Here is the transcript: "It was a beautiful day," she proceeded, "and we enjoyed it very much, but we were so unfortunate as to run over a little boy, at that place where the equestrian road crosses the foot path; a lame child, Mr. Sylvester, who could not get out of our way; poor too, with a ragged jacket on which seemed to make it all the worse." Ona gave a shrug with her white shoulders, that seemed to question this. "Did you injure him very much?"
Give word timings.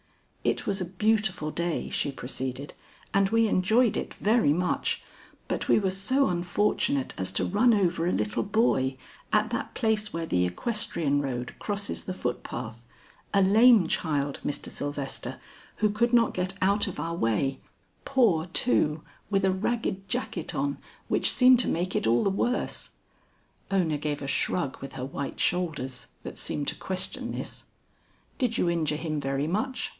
"It 0.43 0.65
was 0.65 0.81
a 0.81 0.85
beautiful 0.85 1.51
day," 1.51 1.91
she 1.91 2.11
proceeded, 2.11 2.73
"and 3.13 3.29
we 3.29 3.47
enjoyed 3.47 3.95
it 3.95 4.15
very 4.15 4.51
much, 4.53 5.03
but 5.47 5.67
we 5.67 5.77
were 5.77 5.91
so 5.91 6.29
unfortunate 6.29 7.13
as 7.19 7.31
to 7.33 7.45
run 7.45 7.71
over 7.75 8.07
a 8.07 8.11
little 8.11 8.41
boy, 8.41 8.97
at 9.31 9.51
that 9.51 9.75
place 9.75 10.11
where 10.11 10.25
the 10.25 10.47
equestrian 10.47 11.21
road 11.21 11.53
crosses 11.59 12.05
the 12.05 12.15
foot 12.15 12.41
path; 12.41 12.83
a 13.31 13.43
lame 13.43 13.85
child, 13.87 14.39
Mr. 14.43 14.71
Sylvester, 14.71 15.39
who 15.75 15.91
could 15.91 16.11
not 16.13 16.33
get 16.33 16.55
out 16.63 16.87
of 16.87 16.99
our 16.99 17.13
way; 17.15 17.59
poor 18.03 18.45
too, 18.47 19.03
with 19.29 19.45
a 19.45 19.51
ragged 19.51 20.09
jacket 20.09 20.55
on 20.55 20.79
which 21.09 21.29
seemed 21.31 21.59
to 21.59 21.67
make 21.67 21.95
it 21.95 22.07
all 22.07 22.23
the 22.23 22.31
worse." 22.31 22.89
Ona 23.69 23.99
gave 23.99 24.23
a 24.23 24.27
shrug 24.27 24.77
with 24.81 24.93
her 24.93 25.05
white 25.05 25.39
shoulders, 25.39 26.07
that 26.23 26.39
seemed 26.39 26.67
to 26.69 26.75
question 26.75 27.29
this. 27.29 27.65
"Did 28.39 28.57
you 28.57 28.67
injure 28.67 28.95
him 28.95 29.19
very 29.21 29.45
much?" 29.45 29.89